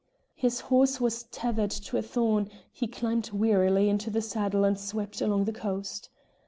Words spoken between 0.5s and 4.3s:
horse was tethered to a thorn; he climbed wearily into the